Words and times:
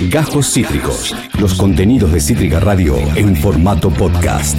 Gajos 0.00 0.52
Cítricos. 0.52 1.16
Los 1.40 1.54
contenidos 1.54 2.12
de 2.12 2.20
Cítrica 2.20 2.60
Radio 2.60 2.98
en 3.14 3.34
formato 3.34 3.88
podcast. 3.88 4.54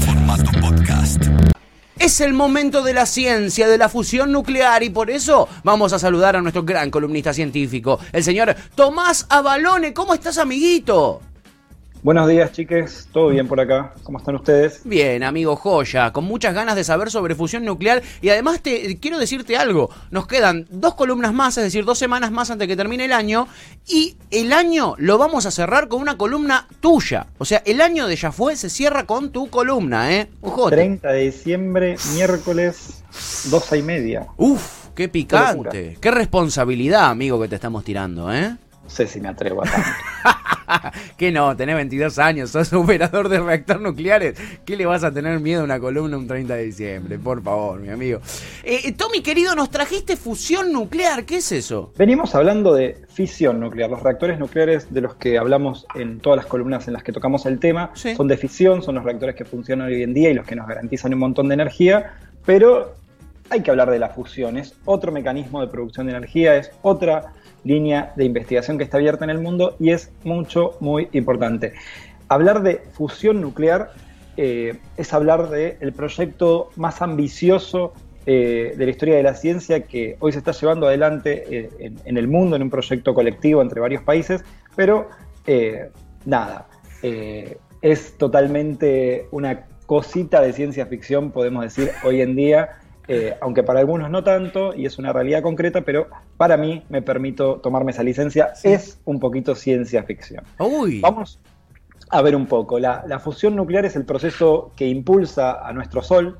Es 2.00 2.21
el 2.21 2.33
momento 2.33 2.82
de 2.82 2.95
la 2.95 3.06
ciencia, 3.06 3.67
de 3.67 3.77
la 3.77 3.87
fusión 3.87 4.31
nuclear 4.31 4.81
y 4.81 4.89
por 4.89 5.11
eso 5.11 5.47
vamos 5.63 5.93
a 5.93 6.00
saludar 6.00 6.35
a 6.35 6.42
nuestro 6.42 6.63
gran 6.63 6.89
columnista 6.89 7.33
científico, 7.33 8.00
el 8.13 8.23
señor 8.23 8.55
Tomás 8.73 9.27
Avalone. 9.29 9.93
¿Cómo 9.93 10.15
estás, 10.15 10.39
amiguito? 10.39 11.21
Buenos 12.04 12.29
días, 12.29 12.52
chiques. 12.52 13.09
¿Todo 13.11 13.30
bien 13.30 13.48
por 13.48 13.59
acá? 13.59 13.93
¿Cómo 14.04 14.20
están 14.20 14.36
ustedes? 14.36 14.82
Bien, 14.86 15.23
amigo 15.23 15.55
Joya, 15.55 16.13
con 16.13 16.25
muchas 16.25 16.54
ganas 16.54 16.75
de 16.75 16.84
saber 16.84 17.09
sobre 17.09 17.34
fusión 17.36 17.66
nuclear 17.66 18.04
y 18.21 18.30
además 18.30 18.62
te 18.62 18.98
quiero 19.00 19.18
decirte 19.18 19.57
algo. 19.57 19.89
Nos 20.12 20.27
quedan 20.27 20.68
dos 20.70 20.94
columnas 20.94 21.34
más, 21.34 21.57
es 21.57 21.63
decir, 21.63 21.86
dos 21.86 21.98
semanas 21.98 22.31
más 22.31 22.52
antes 22.52 22.68
de 22.68 22.68
que 22.68 22.77
termine 22.77 23.05
el 23.05 23.13
año 23.13 23.48
y 23.88 24.16
el 24.30 24.54
año 24.54 24.94
lo 24.98 25.18
vamos 25.18 25.48
a 25.48 25.52
cerrar 25.52 25.88
con 25.88 26.02
una 26.02 26.18
columna 26.18 26.68
tuya. 26.80 27.27
O 27.40 27.45
sea, 27.45 27.63
el 27.66 27.81
año 27.81 28.07
de 28.07 28.16
ya 28.16 28.32
fue 28.32 28.55
se 28.55 28.70
cierra 28.70 29.05
con 29.05 29.32
tu 29.32 29.49
columna, 29.49 30.13
¿eh? 30.13 30.29
Ujote. 30.41 30.76
30 30.76 31.12
de 31.12 31.20
diciembre, 31.20 31.95
miércoles, 32.13 33.04
12 33.49 33.77
y 33.79 33.82
media. 33.82 34.27
Uf, 34.38 34.90
qué 34.95 35.09
picante. 35.09 35.70
Qué, 35.71 35.98
qué 35.99 36.12
responsabilidad, 36.12 37.09
amigo, 37.09 37.41
que 37.41 37.48
te 37.48 37.55
estamos 37.55 37.84
tirando, 37.84 38.32
¿eh? 38.32 38.55
No 38.84 38.90
sé 38.90 39.07
si 39.07 39.20
me 39.20 39.27
atrevo 39.27 39.63
a 39.63 39.70
tanto. 39.70 39.90
que 41.17 41.31
no, 41.31 41.55
tenés 41.55 41.76
22 41.76 42.20
años, 42.20 42.52
sos 42.52 42.71
operador 42.73 43.30
de 43.30 43.39
reactor 43.39 43.80
nucleares. 43.81 44.38
¿Qué 44.66 44.76
le 44.76 44.85
vas 44.85 45.03
a 45.03 45.12
tener 45.12 45.40
miedo 45.40 45.62
a 45.62 45.63
una 45.63 45.80
columna 45.80 46.17
un 46.17 46.27
30 46.27 46.55
de 46.55 46.63
diciembre? 46.63 47.20
Por 47.20 47.41
favor, 47.41 47.80
mi 47.80 47.90
amigo. 47.90 48.20
Eh, 48.63 48.81
eh, 48.85 48.91
Tommy, 48.93 49.21
querido, 49.21 49.55
nos 49.55 49.70
trajiste 49.70 50.16
fusión 50.17 50.71
nuclear. 50.71 51.26
¿Qué 51.26 51.38
es 51.38 51.52
eso? 51.52 51.93
Venimos 51.98 52.35
hablando 52.35 52.73
de 52.73 52.98
fisión 53.09 53.59
nuclear. 53.59 53.90
Los 53.90 54.03
reactores 54.03 54.40
nucleares 54.40 54.93
de 54.93 55.02
los 55.02 55.16
que 55.16 55.38
hablamos 55.38 55.85
en 55.95 56.20
todas 56.20 56.38
las 56.38 56.45
columnas 56.45 56.88
en 56.88 56.93
las 56.93 57.04
que 57.04 57.12
tocamos 57.12 57.45
el 57.45 57.59
tema 57.59 57.91
son 57.95 58.27
de 58.27 58.38
fisión, 58.38 58.82
son 58.84 58.95
los 58.95 59.04
reactores 59.04 59.35
que 59.35 59.45
funcionan 59.45 59.88
hoy 59.88 60.04
en 60.04 60.13
día 60.13 60.29
y 60.29 60.34
los 60.34 60.45
que 60.45 60.55
nos 60.55 60.68
garantizan 60.68 61.13
un 61.13 61.20
montón 61.20 61.48
de 61.48 61.55
energía. 61.55 62.13
Pero 62.45 62.95
hay 63.49 63.62
que 63.62 63.71
hablar 63.71 63.90
de 63.90 63.99
la 63.99 64.10
fusión. 64.10 64.58
Es 64.58 64.76
otro 64.86 65.12
mecanismo 65.12 65.62
de 65.62 65.68
producción 65.68 66.08
de 66.08 66.14
energía, 66.14 66.56
es 66.58 66.72
otra 66.82 67.34
línea 67.68 68.14
de 68.16 68.26
investigación 68.26 68.78
que 68.78 68.84
está 68.84 68.98
abierta 68.98 69.26
en 69.26 69.30
el 69.30 69.40
mundo 69.40 69.76
y 69.80 69.92
es 69.92 70.12
mucho, 70.23 70.78
muy 70.80 71.10
importante. 71.12 71.73
Hablar 72.30 72.64
de 72.64 72.82
fusión 72.94 73.42
nuclear 73.42 73.92
eh, 74.38 74.78
es 74.98 75.14
hablar 75.14 75.50
del 75.50 75.94
proyecto 75.94 76.70
más 76.76 77.02
ambicioso 77.02 77.94
eh, 78.26 78.73
de 78.78 78.86
la 78.86 78.92
historia 78.92 79.16
de 79.16 79.23
la 79.23 79.34
ciencia 79.34 79.84
que 79.84 80.18
hoy 80.20 80.32
se 80.32 80.40
está 80.40 80.52
llevando 80.52 80.88
adelante 80.88 81.44
eh, 81.50 81.92
en, 82.06 82.18
el 82.18 82.28
mundo, 82.28 82.56
en 82.56 82.64
un 82.64 82.70
proyecto 82.70 83.14
colectivo 83.14 83.62
entre 83.62 83.80
varios 83.80 84.04
países, 84.04 84.44
pero 84.76 85.10
nada, 86.26 86.68
es 87.82 88.18
totalmente 88.18 89.28
una 89.32 89.66
cosita 89.86 90.42
de 90.42 90.52
ciencia 90.52 90.86
ficción, 90.88 91.32
podemos 91.32 91.64
decir, 91.64 91.92
hoy 92.04 92.20
en 92.20 92.36
día, 92.36 92.80
eh, 93.08 93.38
aunque 93.40 93.64
para 93.64 93.80
algunos 93.80 94.10
no 94.10 94.24
tanto, 94.24 94.74
y 94.76 94.86
es 94.86 94.98
una 94.98 95.14
realidad 95.14 95.42
concreta, 95.42 95.82
pero 95.82 96.08
para 96.36 96.58
mí, 96.58 96.84
me 96.90 97.02
permito 97.02 97.56
tomarme 97.56 97.92
esa 97.92 98.04
licencia, 98.04 98.54
es 98.64 99.00
un 99.06 99.20
poquito 99.20 99.56
ciencia 99.56 100.04
ficción. 100.04 100.44
Vamos 101.02 101.40
a 102.10 102.22
ver 102.22 102.36
un 102.36 102.46
poco. 102.46 102.80
La, 102.80 103.20
fusión 103.20 103.56
nuclear 103.56 103.86
es 103.86 103.96
el 103.96 104.06
proceso 104.06 104.72
que 104.76 104.88
impulsa 104.88 105.66
a 105.68 105.72
nuestro 105.74 106.02
Sol. 106.02 106.38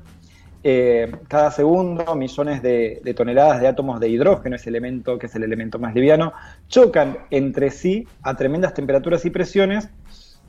Eh, 0.64 1.10
cada 1.28 1.50
segundo, 1.50 2.14
millones 2.16 2.62
de, 2.62 3.14
toneladas 3.16 3.60
de 3.60 3.68
átomos 3.68 4.00
de 4.00 4.08
hidrógeno, 4.08 4.56
ese 4.56 4.68
elemento 4.68 5.18
que 5.18 5.26
es 5.26 5.34
el 5.36 5.44
elemento 5.44 5.78
más 5.78 5.94
liviano, 5.94 6.32
chocan 6.68 7.18
entre 7.30 7.70
sí 7.70 8.06
a 8.22 8.34
tremendas 8.34 8.74
temperaturas 8.74 9.24
y 9.24 9.30
presiones 9.30 9.88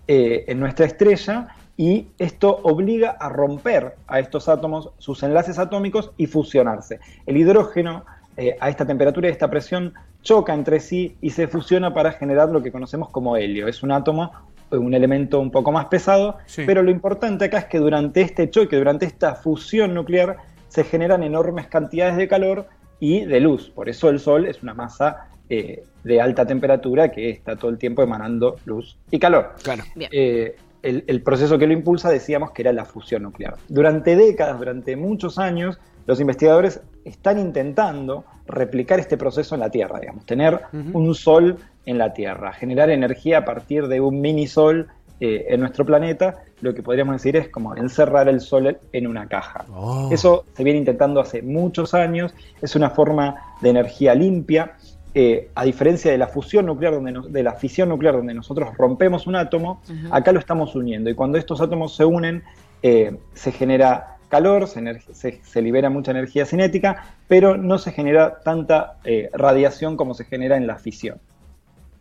eh, 0.08 0.46
en 0.48 0.60
nuestra 0.60 0.86
estrella 0.86 1.56
y 1.80 2.08
esto 2.18 2.60
obliga 2.64 3.12
a 3.12 3.30
romper 3.30 3.96
a 4.06 4.20
estos 4.20 4.50
átomos 4.50 4.90
sus 4.98 5.24
enlaces 5.24 5.58
atómicos 5.60 6.12
y 6.18 6.26
fusionarse. 6.26 7.00
El 7.26 7.38
hidrógeno 7.38 8.04
eh, 8.36 8.58
a 8.60 8.68
esta 8.68 8.86
temperatura 8.86 9.30
y 9.30 9.32
esta 9.32 9.50
presión 9.50 9.94
choca 10.22 10.54
entre 10.54 10.82
sí 10.82 11.16
y 11.22 11.30
se 11.30 11.48
fusiona 11.48 11.94
para 11.94 12.12
generar 12.12 12.50
lo 12.50 12.62
que 12.62 12.74
conocemos 12.74 13.08
como 13.12 13.38
helio. 13.38 13.70
Es 13.70 13.82
un 13.82 13.94
átomo, 13.94 14.34
un 14.72 14.94
elemento 14.94 15.40
un 15.40 15.52
poco 15.52 15.72
más 15.72 15.86
pesado, 15.86 16.40
pero 16.66 16.84
lo 16.84 16.92
importante 16.92 17.46
acá 17.46 17.60
es 17.60 17.66
que 17.68 17.78
durante 17.78 18.24
este 18.24 18.50
choque, 18.50 18.76
durante 18.76 19.06
esta 19.06 19.36
fusión 19.36 19.94
nuclear, 19.94 20.36
se 20.68 20.84
generan 20.84 21.24
enormes 21.24 21.68
cantidades 21.68 22.18
de 22.18 22.28
calor 22.28 22.68
y 23.00 23.24
de 23.24 23.40
luz. 23.40 23.70
Por 23.70 23.88
eso 23.88 24.10
el 24.10 24.20
Sol 24.20 24.48
es 24.48 24.62
una 24.62 24.74
masa 24.74 25.30
eh, 25.48 25.86
de 26.04 26.20
alta 26.20 26.46
temperatura 26.46 27.10
que 27.10 27.30
está 27.30 27.56
todo 27.56 27.72
el 27.72 27.78
tiempo 27.78 28.04
emanando 28.04 28.58
luz 28.66 28.98
y 29.10 29.18
calor. 29.18 29.54
Claro. 29.64 29.84
Eh, 29.96 30.58
el, 30.82 31.22
proceso 31.22 31.58
que 31.58 31.68
lo 31.68 31.74
impulsa 31.74 32.10
decíamos 32.10 32.52
que 32.52 32.62
era 32.62 32.74
la 32.74 32.86
fusión 32.86 33.24
nuclear. 33.24 33.56
Durante 33.68 34.16
décadas, 34.16 34.58
durante 34.58 34.96
muchos 34.96 35.38
años, 35.38 35.80
los 36.06 36.20
investigadores 36.20 36.82
están 37.06 37.40
intentando 37.40 38.26
replicar 38.48 39.00
este 39.00 39.18
proceso 39.18 39.56
en 39.56 39.62
la 39.62 39.70
Tierra, 39.70 40.00
digamos, 40.00 40.26
tener 40.26 40.60
un 40.74 41.14
sol 41.14 41.58
en 41.86 41.98
la 41.98 42.14
Tierra, 42.14 42.54
generar 42.54 42.90
energía 42.90 43.40
a 43.40 43.46
partir 43.46 43.88
de 43.88 44.00
un 44.00 44.22
mini 44.22 44.48
sol 44.48 44.88
eh, 45.20 45.48
en 45.50 45.60
nuestro 45.60 45.86
planeta, 45.86 46.44
lo 46.62 46.74
que 46.74 46.82
podríamos 46.82 47.16
decir 47.16 47.36
es 47.36 47.50
como 47.50 47.76
encerrar 47.76 48.30
el 48.30 48.40
sol 48.40 48.78
en 48.94 49.06
una 49.06 49.28
caja. 49.28 49.66
Oh. 49.74 50.10
Eso 50.12 50.46
se 50.54 50.64
viene 50.64 50.80
intentando 50.80 51.20
hace 51.20 51.42
muchos 51.42 51.94
años, 51.94 52.34
es 52.62 52.76
una 52.76 52.90
forma 52.90 53.36
de 53.62 53.70
energía 53.70 54.16
limpia, 54.16 54.78
eh, 55.14 55.50
a 55.56 55.64
diferencia 55.64 56.12
de 56.12 56.18
la 56.18 56.28
fusión 56.28 56.68
nuclear, 56.68 56.94
donde 56.94 57.30
de 57.30 57.44
la 57.44 57.54
fisión 57.54 57.90
nuclear, 57.90 58.16
donde 58.16 58.34
nosotros 58.34 58.70
rompemos 58.78 59.26
un 59.26 59.36
átomo, 59.36 59.82
acá 60.12 60.32
lo 60.32 60.40
estamos 60.40 60.76
uniendo. 60.76 61.10
Y 61.10 61.16
cuando 61.16 61.38
estos 61.38 61.62
átomos 61.62 61.96
se 61.96 62.06
unen, 62.06 62.44
eh, 62.84 63.18
se 63.34 63.52
genera 63.52 64.18
calor, 64.30 64.68
se, 64.68 65.62
libera 65.62 65.90
mucha 65.90 66.12
energía 66.12 66.46
cinética, 66.46 67.16
pero 67.28 67.58
no 67.58 67.80
se 67.80 67.92
genera 67.92 68.40
tanta 68.42 68.98
eh, 69.04 69.30
radiación 69.34 69.98
como 69.98 70.14
se 70.14 70.26
genera 70.26 70.58
en 70.58 70.68
la 70.68 70.78
fisión. 70.78 71.20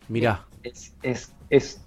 Mirá. 0.08 0.44
es 0.62 0.94
es 1.02 1.32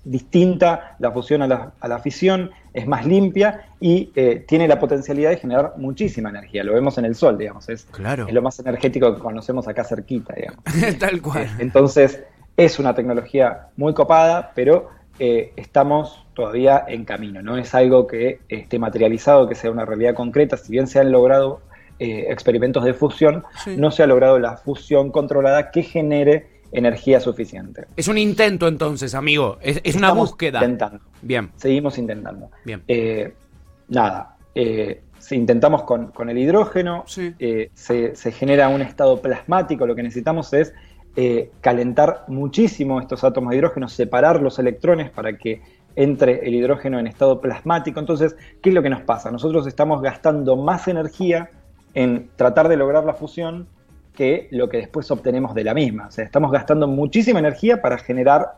distinta 0.03 0.95
la 0.99 1.11
fusión 1.11 1.41
a 1.41 1.47
la, 1.47 1.99
fisión, 1.99 2.51
es 2.73 2.88
más 2.88 3.05
limpia 3.05 3.69
y 3.79 4.11
eh, 4.16 4.44
tiene 4.47 4.67
la 4.67 4.79
potencialidad 4.79 5.29
de 5.29 5.38
generar 5.38 5.73
muchísima 5.77 6.29
energía. 6.29 6.63
Lo 6.63 6.73
vemos 6.73 6.97
en 6.97 7.05
el 7.05 7.16
Sol, 7.16 7.38
digamos. 7.38 7.69
Es, 7.69 7.85
claro. 7.85 8.27
es 8.27 8.33
lo 8.33 8.41
más 8.41 8.59
energético 8.59 9.13
que 9.13 9.22
conocemos 9.22 9.67
acá 9.67 9.83
cerquita, 9.83 10.33
digamos. 10.35 10.63
Tal 10.99 11.22
cual. 11.22 11.47
Entonces, 11.59 12.22
es 12.57 12.79
una 12.79 12.95
tecnología 12.95 13.67
muy 13.77 13.94
copada, 13.94 14.51
pero 14.55 14.89
eh, 15.19 15.53
estamos 15.55 16.25
todavía 16.33 16.83
en 16.88 17.05
camino. 17.05 17.41
No 17.41 17.57
es 17.57 17.75
algo 17.75 18.07
que 18.07 18.39
esté 18.49 18.79
materializado, 18.79 19.47
que 19.47 19.55
sea 19.55 19.69
una 19.72 19.85
realidad 19.85 20.16
concreta. 20.16 20.57
Si 20.57 20.72
bien 20.72 20.88
se 20.88 20.99
han 20.99 21.11
logrado 21.11 21.61
eh, 21.99 22.25
experimentos 22.29 22.83
de 22.83 22.95
fusión, 22.95 23.43
no 23.78 23.91
se 23.91 24.01
ha 24.01 24.07
logrado 24.07 24.39
la 24.39 24.57
fusión 24.57 25.11
controlada 25.11 25.69
que 25.69 25.83
genere 25.83 26.60
energía 26.72 27.20
suficiente. 27.20 27.86
Es 27.96 28.08
un 28.08 28.18
intento 28.18 28.68
entonces, 28.68 29.14
amigo. 29.16 29.58
Es, 29.62 29.96
una 29.96 30.12
búsqueda. 30.12 30.59
Intentando. 30.59 31.00
Bien. 31.22 31.52
Seguimos 31.56 31.98
intentando. 31.98 32.50
Bien. 32.66 32.84
Eh, 32.88 33.34
nada. 33.90 34.38
Eh, 34.56 35.02
si 35.20 35.36
intentamos 35.36 35.84
con, 35.84 36.30
el 36.30 36.38
hidrógeno, 36.38 37.06
eh, 37.40 37.70
se, 37.74 38.32
genera 38.32 38.70
un 38.70 38.82
estado 38.82 39.22
plasmático. 39.22 39.86
Lo 39.86 39.96
que 39.96 40.04
necesitamos 40.04 40.54
es 40.54 40.74
calentar 41.59 42.24
muchísimo 42.30 43.02
estos 43.02 43.26
átomos 43.26 43.52
de 43.52 43.58
hidrógeno, 43.58 43.90
separar 43.90 44.42
los 44.42 44.59
electrones 44.59 45.09
para 45.09 45.38
que 45.38 45.62
entre 45.98 46.48
el 46.48 46.56
hidrógeno 46.56 47.00
en 47.00 47.08
estado 47.08 47.42
plasmático. 47.42 48.00
Entonces, 48.00 48.36
¿qué 48.62 48.70
es 48.70 48.76
lo 48.76 48.82
que 48.82 48.90
nos 48.90 49.02
pasa? 49.02 49.30
Nosotros 49.30 49.68
estamos 49.68 50.02
gastando 50.02 50.56
más 50.56 50.88
energía 50.88 51.50
en 51.94 52.30
tratar 52.38 52.70
de 52.70 52.78
lograr 52.78 53.03
la 53.03 53.14
fusión 53.14 53.68
que 54.16 54.47
lo 54.51 54.69
que 54.69 54.77
después 54.77 55.09
obtenemos 55.11 55.55
de 55.55 55.63
la 55.63 55.73
misma. 55.73 56.07
O 56.07 56.11
sea, 56.11 56.25
estamos 56.25 56.51
gastando 56.51 56.88
muchísima 56.88 57.39
energía 57.39 57.81
para 57.81 57.97
generar 57.97 58.53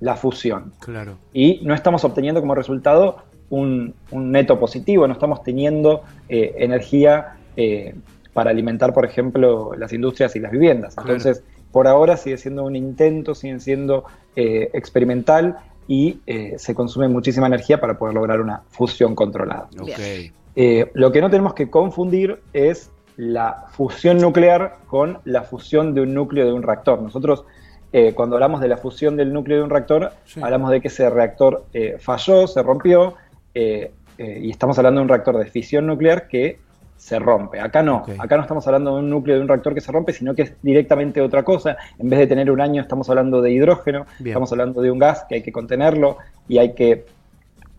la 0.00 0.16
fusión. 0.16 0.72
Claro. 0.80 1.18
Y 1.32 1.60
no 1.62 1.74
estamos 1.74 2.04
obteniendo 2.04 2.40
como 2.40 2.54
resultado 2.54 3.18
un, 3.50 3.94
neto 4.12 4.58
positivo, 4.58 5.06
no 5.06 5.12
estamos 5.12 5.42
teniendo 5.42 6.02
eh, 6.28 6.54
energía 6.58 7.36
eh, 7.56 7.94
para 8.32 8.50
alimentar, 8.50 8.92
por 8.92 9.04
ejemplo, 9.04 9.74
las 9.76 9.92
industrias 9.92 10.34
y 10.36 10.40
las 10.40 10.50
viviendas. 10.50 10.96
Entonces, 10.98 11.42
por 11.70 11.86
ahora 11.86 12.16
sigue 12.16 12.38
siendo 12.38 12.64
un 12.64 12.76
intento, 12.76 13.34
sigue 13.34 13.60
siendo 13.60 14.04
eh, 14.36 14.70
experimental 14.72 15.58
y 15.86 16.20
se 16.56 16.74
consume 16.74 17.08
muchísima 17.08 17.46
energía 17.46 17.78
para 17.78 17.98
poder 17.98 18.14
lograr 18.14 18.40
una 18.40 18.62
fusión 18.70 19.14
controlada. 19.14 19.68
lo 19.76 21.12
que 21.12 21.20
no 21.20 21.30
tenemos 21.30 21.52
que 21.52 21.68
confundir 21.68 22.40
es 22.54 22.90
la 23.16 23.66
fusión 23.72 24.18
nuclear 24.18 24.76
con 24.86 25.18
la 25.24 25.42
fusión 25.42 25.94
de 25.94 26.00
un 26.00 26.14
núcleo 26.14 26.46
de 26.46 26.52
un 26.52 26.62
reactor. 26.62 27.00
Nosotros, 27.00 27.44
eh, 27.92 28.12
cuando 28.14 28.36
hablamos 28.36 28.60
de 28.60 28.68
la 28.68 28.76
fusión 28.76 29.16
del 29.16 29.32
núcleo 29.32 29.58
de 29.58 29.64
un 29.64 29.70
reactor, 29.70 30.12
hablamos 30.42 30.70
de 30.70 30.80
que 30.80 30.88
ese 30.88 31.08
reactor 31.10 31.64
eh, 31.72 31.96
falló, 31.98 32.46
se 32.46 32.62
rompió, 32.62 33.14
eh, 33.54 33.92
y 34.16 34.50
estamos 34.50 34.78
hablando 34.78 35.00
de 35.00 35.02
un 35.02 35.08
reactor 35.08 35.36
de 35.38 35.46
fisión 35.46 35.86
nuclear 35.86 36.28
que 36.28 36.58
se 36.96 37.18
rompe. 37.18 37.60
Acá 37.60 37.82
no, 37.82 38.04
acá 38.18 38.36
no 38.36 38.42
estamos 38.42 38.66
hablando 38.66 38.94
de 38.94 39.00
un 39.00 39.10
núcleo 39.10 39.36
de 39.36 39.42
un 39.42 39.48
reactor 39.48 39.74
que 39.74 39.80
se 39.80 39.90
rompe, 39.90 40.12
sino 40.12 40.34
que 40.34 40.42
es 40.42 40.52
directamente 40.62 41.20
otra 41.20 41.42
cosa. 41.42 41.76
En 41.98 42.08
vez 42.08 42.20
de 42.20 42.26
tener 42.28 42.50
un 42.50 42.60
año, 42.60 42.80
estamos 42.80 43.10
hablando 43.10 43.42
de 43.42 43.50
hidrógeno, 43.50 44.06
estamos 44.24 44.52
hablando 44.52 44.80
de 44.80 44.90
un 44.90 44.98
gas 44.98 45.26
que 45.28 45.36
hay 45.36 45.42
que 45.42 45.52
contenerlo 45.52 46.18
y 46.48 46.58
hay 46.58 46.74
que 46.74 47.04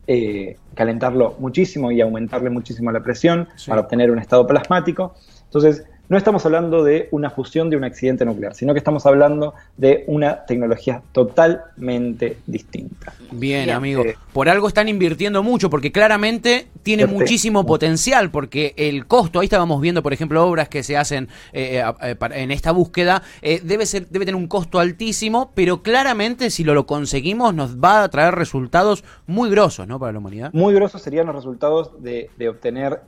eh, 0.07 0.57
calentarlo 0.75 1.35
muchísimo 1.39 1.91
y 1.91 2.01
aumentarle 2.01 2.49
muchísimo 2.49 2.91
la 2.91 3.01
presión 3.01 3.47
para 3.67 3.81
obtener 3.81 4.11
un 4.11 4.19
estado 4.19 4.45
plasmático. 4.45 5.15
Entonces, 5.45 5.85
no 6.09 6.17
estamos 6.17 6.45
hablando 6.45 6.83
de 6.83 7.07
una 7.11 7.29
fusión 7.29 7.69
de 7.69 7.77
un 7.77 7.83
accidente 7.83 8.25
nuclear, 8.25 8.53
sino 8.55 8.73
que 8.73 8.79
estamos 8.79 9.05
hablando 9.05 9.53
de 9.77 10.03
una 10.07 10.45
tecnología 10.45 11.01
totalmente 11.11 12.37
distinta. 12.45 13.13
Bien, 13.31 13.69
amigo. 13.69 14.03
Eh, 14.03 14.15
Por 14.33 14.49
algo 14.49 14.67
están 14.67 14.87
invirtiendo 14.87 15.41
mucho, 15.43 15.69
porque 15.69 15.91
claramente 15.91 16.67
tiene 16.83 17.05
muchísimo 17.05 17.65
potencial, 17.65 18.29
porque 18.29 18.73
el 18.77 19.07
costo, 19.07 19.39
ahí 19.39 19.45
estábamos 19.45 19.81
viendo, 19.81 20.03
por 20.03 20.13
ejemplo, 20.13 20.45
obras 20.45 20.69
que 20.69 20.83
se 20.83 20.97
hacen 20.97 21.27
eh, 21.53 21.83
eh, 22.01 22.15
en 22.31 22.51
esta 22.51 22.71
búsqueda, 22.71 23.23
debe, 23.41 23.85
ser, 23.85 24.07
debe 24.07 24.25
tener 24.25 24.39
un 24.39 24.47
costo 24.47 24.79
altísimo, 24.79 25.51
pero 25.55 25.81
claramente 25.81 26.49
si 26.49 26.63
lo, 26.63 26.73
lo 26.73 26.85
conseguimos 26.85 27.53
nos 27.53 27.77
va 27.77 28.03
a 28.03 28.09
traer 28.09 28.35
resultados 28.35 29.03
muy 29.25 29.49
grosos, 29.49 29.87
¿no? 29.87 29.99
Para 29.99 30.11
la 30.11 30.19
humanidad. 30.19 30.49
Muy 30.53 30.73
grosos 30.73 31.01
serían 31.01 31.25
los 31.25 31.35
resultados 31.35 31.91
de, 32.01 32.29
de 32.37 32.49
obtener 32.49 33.01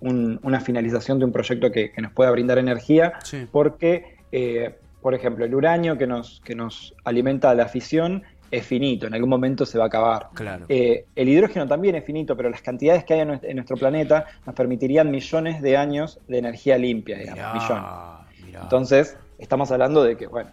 una 0.00 0.60
finalización 0.60 1.18
de 1.18 1.24
un 1.24 1.32
proyecto 1.32 1.70
que, 1.70 1.92
nos 1.98 2.12
pueda 2.12 2.30
brindar 2.30 2.58
energía, 2.58 3.14
porque, 3.52 4.16
eh, 4.32 4.74
por 5.02 5.14
ejemplo, 5.14 5.44
el 5.44 5.54
uranio 5.54 5.98
que 5.98 6.06
nos, 6.06 6.40
que 6.44 6.54
nos 6.54 6.94
alimenta 7.04 7.54
la 7.54 7.66
fisión 7.66 8.22
es 8.50 8.66
finito, 8.66 9.06
en 9.06 9.14
algún 9.14 9.30
momento 9.30 9.64
se 9.64 9.78
va 9.78 9.84
a 9.84 9.86
acabar. 9.86 10.28
Eh, 10.68 11.04
el 11.14 11.28
hidrógeno 11.28 11.68
también 11.68 11.94
es 11.94 12.04
finito, 12.04 12.36
pero 12.36 12.50
las 12.50 12.62
cantidades 12.62 13.04
que 13.04 13.14
hay 13.14 13.20
en 13.20 13.56
nuestro, 13.56 13.76
planeta 13.76 14.26
nos 14.44 14.54
permitirían 14.56 15.10
millones 15.10 15.62
de 15.62 15.76
años 15.76 16.18
de 16.26 16.38
energía 16.38 16.76
limpia, 16.76 17.18
digamos, 17.18 17.62
millones. 17.62 18.60
Entonces, 18.60 19.16
estamos 19.38 19.70
hablando 19.70 20.02
de 20.02 20.16
que, 20.16 20.26
bueno, 20.26 20.50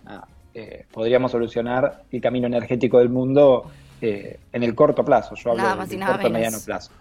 eh, 0.54 0.86
podríamos 0.92 1.32
solucionar 1.32 2.04
el 2.12 2.22
camino 2.22 2.46
energético 2.48 3.00
del 3.00 3.10
mundo 3.10 3.72
en 4.00 4.64
el 4.64 4.76
corto 4.76 5.04
plazo, 5.04 5.34
yo 5.34 5.52
hablo 5.52 5.88
del 5.88 6.00
corto 6.00 6.28
y 6.28 6.32
mediano 6.32 6.58
plazo. 6.64 6.92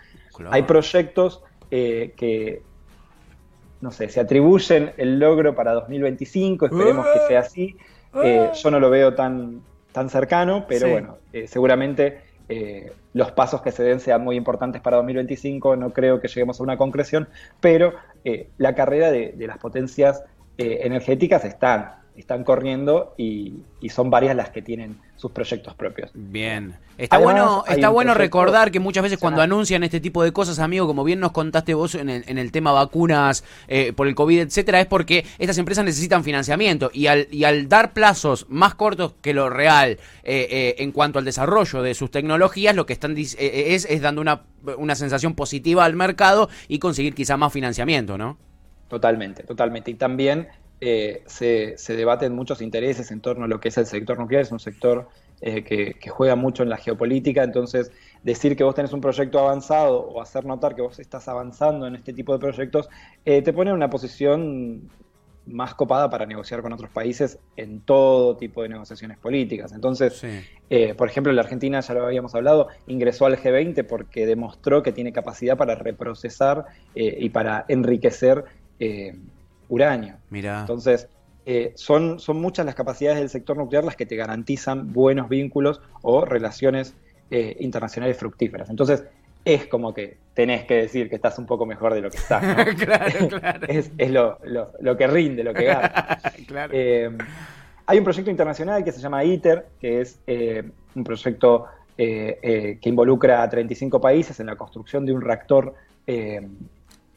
Hay 0.51 0.63
proyectos 0.63 1.43
eh, 1.71 2.13
que, 2.17 2.63
no 3.81 3.91
sé, 3.91 4.09
se 4.09 4.21
atribuyen 4.21 4.93
el 4.97 5.19
logro 5.19 5.55
para 5.55 5.73
2025, 5.73 6.67
esperemos 6.67 7.07
que 7.07 7.21
sea 7.29 7.41
así. 7.41 7.77
Eh, 8.23 8.51
yo 8.55 8.71
no 8.71 8.81
lo 8.81 8.89
veo 8.91 9.15
tan, 9.15 9.63
tan 9.93 10.09
cercano, 10.09 10.65
pero 10.69 10.89
bueno, 10.89 11.19
eh, 11.33 11.47
seguramente 11.47 12.21
los 13.13 13.33
pasos 13.33 13.61
que 13.61 13.73
se 13.73 13.83
den 13.83 13.99
sean 13.99 14.23
muy 14.23 14.37
importantes 14.37 14.81
para 14.81 14.99
2025, 14.99 15.75
no 15.75 15.93
creo 15.93 16.21
que 16.21 16.29
lleguemos 16.29 16.61
a 16.61 16.63
una 16.63 16.77
concreción, 16.77 17.29
pero 17.61 17.95
la 18.57 18.75
carrera 18.77 19.11
de, 19.11 19.33
de 19.33 19.47
las 19.49 19.59
potencias 19.59 20.23
energéticas 20.57 21.45
están, 21.45 21.97
están 22.17 22.45
corriendo 22.45 23.15
y, 23.17 23.63
son 23.89 24.11
varias 24.11 24.35
las 24.35 24.51
que 24.51 24.63
tienen 24.63 24.99
sus 25.15 25.31
proyectos 25.31 25.75
propios. 25.75 26.11
Bien. 26.13 26.75
Está 26.99 27.19
bueno, 27.19 27.63
está 27.69 27.89
bueno 27.89 28.15
recordar 28.15 28.73
que 28.73 28.81
muchas 28.81 29.05
veces 29.05 29.19
cuando 29.19 29.43
anuncian 29.43 29.85
este 29.85 30.01
tipo 30.01 30.25
de 30.25 30.33
cosas, 30.33 30.59
amigo, 30.59 30.89
como 30.89 31.05
bien 31.05 31.21
nos 31.21 31.31
contaste 31.31 31.73
vos 31.73 31.95
en 31.95 32.09
el, 32.09 32.53
tema 32.53 32.73
vacunas 32.73 33.45
eh, 33.69 33.93
por 33.93 34.09
el 34.09 34.17
COVID, 34.17 34.41
etcétera, 34.41 34.81
es 34.81 34.87
porque 34.87 35.25
estas 35.39 35.59
empresas 35.59 35.85
necesitan 35.85 36.25
financiamiento 36.25 36.91
y 36.93 37.07
al, 37.07 37.29
y 37.31 37.45
al 37.45 37.69
dar 37.69 37.93
plazos 37.93 38.47
más 38.49 38.75
cortos 38.75 39.15
que 39.23 39.35
lo 39.35 39.51
real 39.51 39.99
eh, 40.25 40.49
eh, 40.51 40.75
en 40.79 40.91
cuanto 40.91 41.21
al 41.21 41.25
desarrollo 41.25 41.83
de 41.83 41.95
sus 41.95 42.11
tecnologías, 42.11 42.75
lo 42.75 42.87
que 42.87 42.93
están 42.93 43.17
es, 43.17 43.37
es 43.39 44.01
dando 44.03 44.21
una, 44.21 44.43
una 44.79 44.97
sensación 44.97 45.35
positiva 45.35 45.85
al 45.85 45.95
mercado 45.95 46.49
y 46.67 46.81
conseguir 46.81 47.15
quizá 47.15 47.37
más 47.37 47.53
financiamiento, 47.53 48.19
¿no? 48.19 48.37
Totalmente, 48.89 49.43
totalmente. 49.43 49.91
Y 49.91 49.95
también 49.95 50.49
eh, 50.81 51.23
se, 51.27 51.97
debaten 51.97 52.35
muchos 52.35 52.61
intereses 52.61 53.11
en 53.11 53.21
torno 53.21 53.47
a 53.47 53.49
lo 53.49 53.61
que 53.61 53.69
es 53.69 53.79
el 53.79 53.87
sector 53.87 54.19
nuclear, 54.19 54.43
es 54.43 54.53
un 54.53 54.61
sector 54.61 55.09
eh, 55.41 55.65
que, 55.65 56.11
juega 56.11 56.37
mucho 56.37 56.63
en 56.63 56.69
la 56.69 56.77
geopolítica, 56.77 57.43
entonces 57.43 57.91
decir 58.23 58.57
que 58.57 58.65
vos 58.65 58.75
tenés 58.75 58.93
un 58.93 59.01
proyecto 59.01 59.39
avanzado 59.39 60.01
o 60.01 60.21
hacer 60.21 60.45
notar 60.45 60.75
que 60.75 60.83
vos 60.83 60.99
estás 60.99 61.29
avanzando 61.29 61.87
en 61.87 61.97
este 61.97 62.13
tipo 62.13 62.35
de 62.35 62.39
proyectos, 62.41 62.91
eh, 63.25 63.41
te 63.41 63.55
pone 63.55 63.71
en 63.71 63.77
una 63.77 63.89
posición 63.89 64.91
más 65.47 65.75
copada 65.75 66.11
para 66.11 66.27
negociar 66.27 66.61
con 66.61 66.73
otros 66.73 66.91
países 66.91 67.39
en 67.57 67.81
todo 67.81 68.37
tipo 68.37 68.63
de 68.63 68.69
negociaciones 68.69 69.17
políticas. 69.17 69.73
Entonces, 69.73 70.21
por 70.99 71.09
ejemplo, 71.09 71.33
la 71.33 71.43
Argentina, 71.43 71.79
ya 71.79 71.95
lo 71.95 72.05
habíamos 72.05 72.35
hablado, 72.35 72.67
ingresó 72.89 73.27
al 73.27 73.39
G20 73.39 73.87
porque 73.87 74.27
demostró 74.27 74.83
que 74.83 74.91
tiene 74.91 75.13
capacidad 75.13 75.57
para 75.57 75.77
reprocesar 75.77 76.65
y 76.97 77.29
para 77.29 77.65
enriquecer 77.69 78.45
uranio. 79.69 80.17
Mira. 80.31 80.61
Entonces, 80.61 81.09
eh, 81.49 81.73
son, 81.77 82.19
son 82.19 82.41
muchas 82.41 82.67
las 82.67 82.75
capacidades 82.75 83.21
del 83.21 83.31
sector 83.31 83.57
nuclear 83.57 83.85
las 83.85 83.95
que 83.95 84.05
te 84.05 84.17
garantizan 84.17 84.93
buenos 84.93 85.29
vínculos 85.29 85.81
o 86.03 86.25
relaciones 86.25 86.97
eh, 87.31 87.57
internacionales 87.61 88.17
fructíferas. 88.17 88.69
Entonces, 88.69 89.05
es 89.45 89.69
como 89.69 89.95
que 89.95 90.17
tenés 90.35 90.65
que 90.65 90.75
decir 90.75 91.09
que 91.09 91.15
estás 91.15 91.39
un 91.39 91.47
poco 91.47 91.65
mejor 91.65 91.95
de 91.95 92.01
lo 92.01 92.11
que 92.11 92.17
estás. 92.17 92.43
claro, 92.77 93.29
claro. 93.29 93.67
es, 93.69 94.11
lo, 94.11 94.97
que 94.99 95.07
rinde, 95.07 95.45
lo 95.45 95.55
que 95.55 95.67
gana. 95.67 96.19
claro. 96.49 96.73
Eh, 96.75 97.17
hay 97.87 97.99
un 97.99 98.05
proyecto 98.05 98.29
internacional 98.29 98.83
que 98.83 98.91
se 98.91 99.01
llama 99.01 99.23
ITER, 99.23 99.67
que 99.81 100.01
es 100.01 100.19
un 100.97 101.05
proyecto 101.05 101.67
que 101.97 102.81
involucra 102.83 103.45
a 103.45 103.49
35 103.49 104.01
países 104.01 104.41
en 104.41 104.47
la 104.47 104.57
construcción 104.57 105.07
de 105.07 105.13
un 105.13 105.21
reactor 105.21 105.75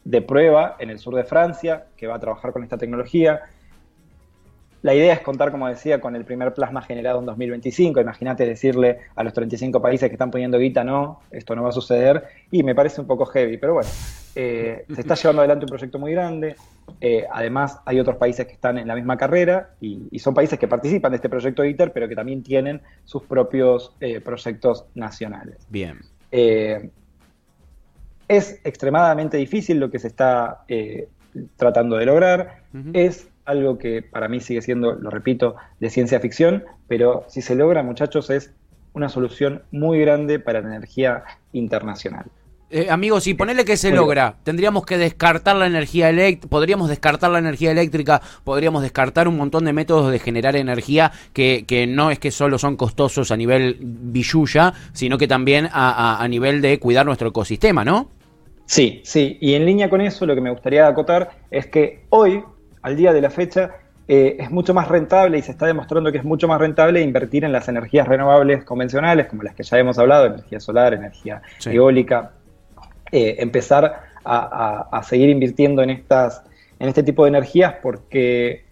de 0.10 0.24
prueba 0.24 0.76
en 0.80 0.90
el 0.90 0.98
sur 0.98 1.14
de 1.14 1.24
Francia 1.24 1.86
que 1.96 2.08
va 2.08 2.16
a 2.16 2.20
trabajar 2.20 2.52
con 2.52 2.64
esta 2.64 2.80
tecnología. 2.80 3.42
La 4.82 4.96
idea 4.96 5.14
es 5.14 5.20
contar, 5.20 5.52
como 5.52 5.68
decía, 5.68 6.02
con 6.02 6.16
el 6.16 6.26
primer 6.26 6.52
plasma 6.56 6.82
generado 6.82 7.20
en 7.20 7.28
2025. 7.28 8.02
Imagínate 8.02 8.44
decirle 8.44 9.02
a 9.16 9.24
los 9.24 9.34
35 9.34 9.80
países 9.80 10.10
que 10.10 10.16
están 10.16 10.32
poniendo 10.32 10.58
guita, 10.58 10.84
no, 10.84 11.20
esto 11.30 11.56
no 11.56 11.62
va 11.62 11.70
a 11.70 11.74
suceder. 11.74 12.24
Y 12.50 12.64
me 12.64 12.74
parece 12.74 13.02
un 13.02 13.06
poco 13.06 13.26
heavy, 13.28 13.58
pero 13.58 13.76
bueno, 13.76 13.90
eh, 14.34 14.84
se 14.96 15.02
está 15.02 15.14
llevando 15.14 15.42
adelante 15.42 15.66
un 15.66 15.70
proyecto 15.70 16.00
muy 16.00 16.14
grande. 16.14 16.56
Eh, 17.02 17.26
además, 17.32 17.80
hay 17.86 18.00
otros 18.00 18.16
países 18.16 18.48
que 18.48 18.54
están 18.54 18.80
en 18.80 18.88
la 18.88 18.96
misma 18.96 19.16
carrera 19.16 19.76
y, 19.80 20.18
son 20.18 20.34
países 20.34 20.58
que 20.58 20.68
participan 20.68 21.12
de 21.12 21.18
este 21.18 21.30
proyecto 21.30 21.64
ITER, 21.64 21.94
pero 21.94 22.08
que 22.10 22.16
también 22.16 22.42
tienen 22.42 22.82
sus 23.04 23.22
propios 23.24 23.96
eh, 24.00 24.22
proyectos 24.22 24.86
nacionales. 24.96 25.68
Bien. 25.70 26.00
Es 28.30 28.62
extremadamente 28.64 29.38
difícil 29.38 29.80
lo 29.80 29.92
que 29.92 30.00
se 30.00 30.08
está 30.08 30.64
eh, 30.68 31.10
tratando 31.58 31.98
de 31.98 32.06
lograr. 32.06 32.62
Es 32.94 33.28
algo 33.44 33.80
que 33.80 34.04
para 34.04 34.28
mí 34.28 34.40
sigue 34.40 34.62
siendo, 34.62 34.94
lo 34.94 35.10
repito, 35.10 35.56
de 35.80 35.90
ciencia 35.90 36.20
ficción, 36.20 36.64
pero 36.88 37.26
si 37.28 37.42
se 37.42 37.56
logra, 37.56 37.81
muchachos, 37.81 38.30
es 38.30 38.54
una 38.94 39.10
solución 39.10 39.64
muy 39.72 40.00
grande 40.00 40.40
para 40.40 40.62
la 40.62 40.68
energía 40.68 41.24
internacional. 41.53 42.25
Eh, 42.72 42.88
amigos, 42.92 43.24
si 43.24 43.34
ponele 43.34 43.65
que 43.65 43.77
se 43.77 43.89
logra, 43.89 44.36
tendríamos 44.44 44.86
que 44.86 45.00
descartar 45.00 45.56
la 45.56 45.65
energía 45.65 46.10
eléctrica, 46.10 46.48
podríamos 46.51 46.88
descartar 46.88 47.32
la 47.32 47.39
energía 47.39 47.72
eléctrica, 47.72 48.22
podríamos 48.44 48.84
descartar 48.84 49.27
un 49.27 49.38
montón 49.38 49.65
de 49.65 49.74
métodos 49.74 50.12
de 50.12 50.20
generar 50.20 50.56
energía 50.56 51.12
que, 51.34 51.65
que 51.65 51.88
no 51.88 52.12
es 52.12 52.20
que 52.20 52.30
solo 52.30 52.60
son 52.60 52.75
costosos 52.75 53.32
a 53.32 53.38
nivel 53.38 53.77
billuya, 53.82 54.75
sino 54.94 55.18
que 55.18 55.27
también 55.27 55.68
a 55.72 56.24
nivel 56.30 56.62
de 56.62 56.77
cuidar 56.77 57.08
nuestro 57.08 57.30
ecosistema, 57.30 57.84
¿no? 57.84 58.19
Sí, 58.70 59.02
sí, 59.04 59.36
y 59.42 59.56
en 59.56 59.66
línea 59.66 59.90
con 59.90 60.00
eso 60.00 60.28
lo 60.28 60.36
que 60.36 60.42
me 60.42 60.52
gustaría 60.52 60.88
acotar 60.88 61.32
es 61.50 61.66
que 61.66 62.04
hoy, 62.10 62.44
al 62.84 62.96
día 62.96 63.12
de 63.14 63.20
la 63.20 63.32
fecha, 63.32 63.72
eh, 64.08 64.38
es 64.38 64.52
mucho 64.52 64.76
más 64.76 64.88
rentable 64.88 65.40
y 65.40 65.42
se 65.42 65.54
está 65.54 65.66
demostrando 65.66 66.12
que 66.12 66.20
es 66.20 66.24
mucho 66.24 66.48
más 66.48 66.62
rentable 66.62 67.02
invertir 67.02 67.44
en 67.44 67.52
las 67.52 67.68
energías 67.68 68.08
renovables 68.08 68.64
convencionales, 68.66 69.26
como 69.26 69.42
las 69.42 69.56
que 69.56 69.64
ya 69.64 69.80
hemos 69.80 69.98
hablado, 69.98 70.28
energía 70.28 70.60
solar, 70.60 70.94
energía 70.94 71.42
eólica, 71.66 72.34
eh, 73.12 73.38
empezar 73.40 74.02
a, 74.24 75.02
seguir 75.04 75.30
invirtiendo 75.30 75.82
en, 75.82 75.90
estas, 75.90 76.44
en 76.78 76.90
este 76.90 77.02
tipo 77.02 77.24
de 77.24 77.30
energías 77.30 77.74
porque 77.82 78.66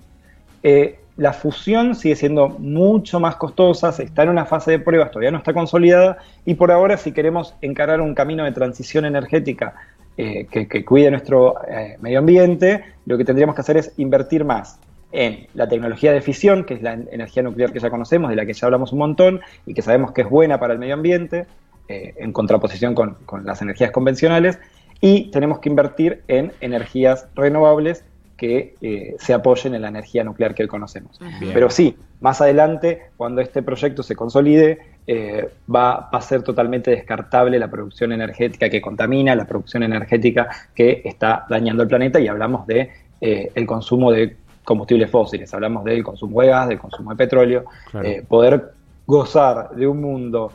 eh, 0.62 1.00
la 1.17 1.33
fusión 1.33 1.95
sigue 1.95 2.15
siendo 2.15 2.47
mucho 2.47 3.19
más 3.19 3.36
costosa, 3.36 3.89
está 3.89 4.24
en 4.24 4.29
una 4.29 4.45
fase 4.45 4.71
de 4.71 4.79
pruebas, 4.79 5.12
todavía 5.12 5.31
no 5.31 5.39
está 5.39 5.51
consolidada, 5.51 6.19
y 6.45 6.53
por 6.53 6.71
ahora 6.71 6.95
si 6.95 7.12
queremos 7.12 7.55
encarar 7.62 8.01
un 8.01 8.13
camino 8.13 8.43
de 8.43 8.51
transición 8.51 9.03
energética 9.03 9.74
eh, 10.15 10.45
que, 10.50 10.86
cuide 10.86 11.12
nuestro 11.12 11.55
eh, 11.67 11.97
medio 12.00 12.19
ambiente, 12.19 12.83
lo 13.05 13.17
que 13.17 13.25
tendríamos 13.25 13.55
que 13.55 13.62
hacer 13.62 13.77
es 13.77 13.93
invertir 13.97 14.45
más 14.45 14.79
en 15.12 15.47
la 15.55 15.67
tecnología 15.67 16.12
de 16.12 16.21
fisión, 16.21 16.63
que 16.65 16.75
es 16.75 16.81
la 16.83 16.93
energía 16.93 17.41
nuclear 17.41 17.71
que 17.71 17.79
ya 17.79 17.89
conocemos, 17.89 18.29
de 18.29 18.36
la 18.36 18.45
que 18.45 18.53
ya 18.53 18.65
hablamos 18.67 18.91
un 18.91 19.00
montón 19.00 19.41
y 19.65 19.74
que 19.74 19.81
sabemos 19.81 20.12
que 20.12 20.21
es 20.21 20.29
buena 20.29 20.59
para 20.59 20.74
el 20.74 20.79
medio 20.79 20.93
ambiente, 20.93 21.47
eh, 21.88 22.13
en 22.17 22.31
contraposición 22.31 22.93
con, 22.93 23.15
con 23.25 23.45
las 23.45 23.62
energías 23.62 23.91
convencionales, 23.91 24.59
y 25.01 25.31
tenemos 25.31 25.59
que 25.59 25.69
invertir 25.69 26.24
en 26.27 26.51
energías 26.62 27.27
renovables 27.36 28.03
que 28.38 28.75
eh, 28.82 29.15
se 29.20 29.34
apoyen 29.34 29.74
en 29.74 29.82
la 29.82 29.88
energía 29.89 30.24
nuclear 30.24 30.53
que 30.53 30.63
hoy 30.63 30.70
conocemos. 30.70 31.20
Pero 31.53 31.70
sí, 31.70 31.98
más 32.22 32.39
adelante, 32.39 33.10
cuando 33.17 33.41
este 33.41 33.63
proyecto 33.63 34.03
se 34.03 34.15
consolide, 34.15 34.79
eh, 35.10 35.50
va, 35.74 36.10
a 36.12 36.20
ser 36.20 36.44
totalmente 36.44 36.91
descartable 36.91 37.58
la 37.58 37.70
producción 37.70 38.12
energética 38.12 38.70
que 38.70 38.82
contamina, 38.82 39.36
la 39.36 39.46
producción 39.46 39.84
energética 39.84 40.50
que 40.75 41.01
está 41.06 41.46
dañando 41.50 41.84
el 41.84 41.89
planeta 41.89 42.20
y 42.20 42.27
hablamos 42.27 42.67
de 42.67 42.91
eh, 43.22 43.51
el 43.56 43.65
consumo 43.65 44.12
de 44.12 44.36
combustibles 44.65 45.10
fósiles, 45.10 45.53
hablamos 45.53 45.86
del 45.86 46.03
consumo 46.03 46.41
de 46.41 46.48
gas, 46.48 46.67
del 46.67 46.77
consumo 46.77 47.12
de 47.12 47.15
petróleo, 47.15 47.65
eh, 48.03 48.22
poder 48.27 48.74
gozar 49.06 49.70
de 49.72 49.88
un 49.88 50.01
mundo 50.01 50.51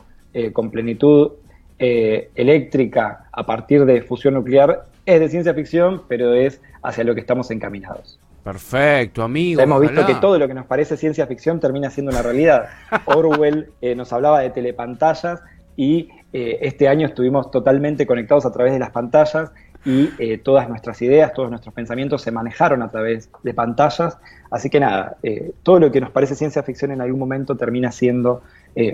con 0.54 0.70
plenitud 0.70 1.32
eléctrica 1.78 3.26
a 3.30 3.44
partir 3.44 3.84
de 3.84 4.00
fusión 4.00 4.34
nuclear 4.34 4.86
es 5.06 5.20
de 5.20 5.28
ciencia 5.28 5.54
ficción, 5.54 6.02
pero 6.08 6.34
es 6.34 6.60
hacia 6.82 7.04
lo 7.04 7.14
que 7.14 7.20
estamos 7.20 7.50
encaminados. 7.50 8.18
Perfecto, 8.42 9.22
amigo. 9.22 9.60
hemos 9.60 9.80
visto 9.80 10.04
que 10.04 10.16
todo 10.16 10.38
lo 10.38 10.48
que 10.48 10.54
nos 10.54 10.66
parece 10.66 10.96
ciencia 10.96 11.26
ficción 11.26 11.60
termina 11.60 11.90
siendo 11.90 12.10
una 12.10 12.22
realidad. 12.22 12.66
Orwell 13.06 13.70
eh, 13.80 13.94
nos 13.94 14.12
hablaba 14.12 14.40
de 14.40 14.50
telepantallas 14.50 15.40
y 15.76 16.08
eh, 16.32 16.58
este 16.62 16.88
año 16.88 17.06
estuvimos 17.06 17.50
totalmente 17.50 18.04
conectados 18.04 18.44
a 18.44 18.52
través 18.52 18.72
de 18.72 18.80
las 18.80 18.90
pantallas 18.90 19.52
y 19.84 20.10
eh, 20.18 20.38
todas 20.38 20.68
nuestras 20.68 21.00
ideas, 21.02 21.32
todos 21.34 21.50
nuestros 21.50 21.74
pensamientos 21.74 22.22
se 22.22 22.32
manejaron 22.32 22.82
a 22.82 22.90
través 22.90 23.30
de 23.42 23.54
pantallas. 23.54 24.18
Así 24.50 24.70
que 24.70 24.80
nada, 24.80 25.16
todo 25.62 25.78
lo 25.78 25.90
que 25.90 26.00
nos 26.00 26.10
parece 26.10 26.34
ciencia 26.34 26.62
ficción 26.62 26.90
en 26.90 27.00
algún 27.00 27.18
momento 27.18 27.56
termina 27.56 27.90
siendo 27.90 28.42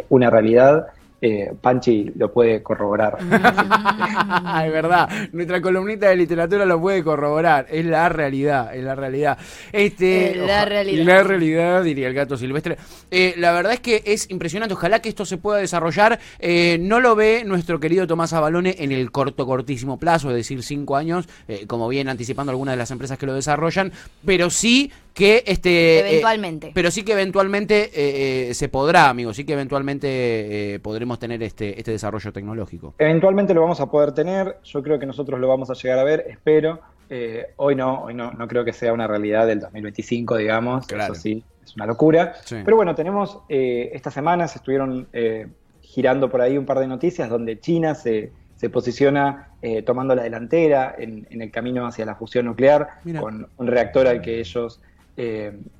una 0.08 0.30
realidad 0.30 0.86
eh, 1.20 1.52
Panchi 1.60 2.12
lo 2.16 2.32
puede 2.32 2.62
corroborar. 2.62 3.18
es 3.20 4.72
verdad, 4.72 5.08
nuestra 5.32 5.60
columnita 5.60 6.08
de 6.08 6.16
literatura 6.16 6.64
lo 6.64 6.80
puede 6.80 7.02
corroborar. 7.02 7.66
Es 7.70 7.84
la 7.84 8.08
realidad, 8.08 8.75
es 8.75 8.84
la 8.84 8.94
realidad. 8.94 9.38
Este, 9.72 10.37
la 10.37 10.64
realidad. 10.64 11.04
La 11.04 11.22
realidad, 11.22 11.82
diría 11.82 12.08
el 12.08 12.14
gato 12.14 12.37
silvestre. 12.37 12.76
Eh, 13.10 13.34
la 13.37 13.52
verdad 13.52 13.72
es 13.72 13.80
que 13.80 14.02
es 14.06 14.30
impresionante. 14.30 14.75
Ojalá 14.75 15.00
que 15.00 15.08
esto 15.08 15.25
se 15.25 15.38
pueda 15.38 15.58
desarrollar. 15.58 16.20
Eh, 16.38 16.78
no 16.80 17.00
lo 17.00 17.16
ve 17.16 17.42
nuestro 17.44 17.80
querido 17.80 18.06
Tomás 18.06 18.32
Abalone 18.32 18.76
en 18.78 18.92
el 18.92 19.10
corto, 19.10 19.46
cortísimo 19.46 19.98
plazo, 19.98 20.30
es 20.30 20.37
decir, 20.37 20.62
cinco 20.62 20.96
años, 20.96 21.28
como 21.66 21.88
viene 21.88 22.10
anticipando 22.10 22.50
algunas 22.50 22.75
de 22.75 22.78
las 22.78 22.90
empresas 22.90 23.18
que 23.18 23.26
lo 23.26 23.34
desarrollan, 23.34 23.92
pero 24.25 24.50
sí 24.50 24.92
que 25.18 25.42
este 25.46 26.00
eventualmente 26.00 26.70
pero 26.72 26.90
sí 26.90 27.02
que 27.02 27.12
eventualmente 27.12 28.54
se 28.54 28.68
podrá 28.68 29.08
amigos 29.08 29.37
sí 29.37 29.44
que 29.44 29.52
eventualmente 29.52 30.80
podremos 30.82 31.18
tener 31.18 31.42
este, 31.42 31.78
este 31.78 31.90
desarrollo 31.90 32.32
tecnológico? 32.32 32.94
Eventualmente 32.98 33.54
lo 33.54 33.62
vamos 33.62 33.80
a 33.80 33.87
poder 33.87 34.12
tener, 34.12 34.58
yo 34.64 34.82
creo 34.82 34.98
que 34.98 35.06
nosotros 35.06 35.38
lo 35.40 35.48
vamos 35.48 35.70
a 35.70 35.75
llegar 35.75 35.98
a 35.98 36.04
ver, 36.04 36.25
espero. 36.28 36.80
Eh, 37.10 37.46
hoy 37.56 37.75
no, 37.75 38.02
hoy 38.04 38.14
no, 38.14 38.32
no 38.32 38.46
creo 38.48 38.64
que 38.64 38.72
sea 38.72 38.92
una 38.92 39.06
realidad 39.06 39.46
del 39.46 39.60
2025, 39.60 40.37
digamos, 40.37 40.87
eso 40.90 41.14
sí, 41.14 41.42
es 41.64 41.75
una 41.76 41.87
locura. 41.87 42.34
Pero 42.48 42.76
bueno, 42.76 42.94
tenemos, 42.94 43.40
eh, 43.48 43.90
estas 43.94 44.14
semanas 44.14 44.54
estuvieron 44.56 45.08
eh, 45.12 45.46
girando 45.80 46.28
por 46.28 46.40
ahí 46.40 46.58
un 46.58 46.66
par 46.66 46.78
de 46.78 46.87
noticias 46.87 47.30
donde 47.30 47.58
China 47.60 47.94
se, 47.94 48.32
se 48.56 48.70
posiciona 48.70 49.44
tomando 49.84 50.14
la 50.14 50.22
delantera 50.22 50.94
en, 50.96 51.26
el 51.30 51.50
camino 51.50 51.84
hacia 51.84 52.06
la 52.06 52.14
fusión 52.14 52.46
nuclear 52.46 53.00
con 53.18 53.48
un 53.56 53.66
reactor 53.66 54.06
al 54.06 54.22
que 54.22 54.38
ellos 54.38 54.80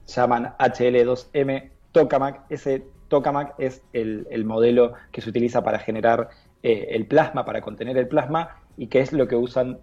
llaman 0.07 0.55
HL2M 0.59 1.71
Tokamak. 1.93 2.43
Ese 2.51 2.85
tokamak 3.09 3.55
es 3.59 3.83
el, 3.93 4.45
modelo 4.45 4.93
que 5.11 5.21
se 5.21 5.31
utiliza 5.31 5.63
para 5.63 5.79
generar 5.79 6.29
eh, 6.63 6.89
el 6.91 7.07
plasma, 7.07 7.45
para 7.45 7.61
contener 7.61 7.97
el 7.97 8.07
plasma, 8.07 8.61
y 8.77 8.87
que 8.87 9.01
es 9.01 9.13
lo 9.13 9.27
que 9.27 9.37
usan 9.37 9.79